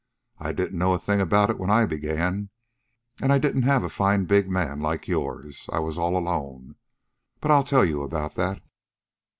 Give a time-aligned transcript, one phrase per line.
[0.39, 2.49] I didn't know a thing about it when I began,
[3.21, 5.69] and I didn't have a fine big man like yours.
[5.71, 6.73] I was all alone.
[7.39, 8.63] But I'll tell you about that."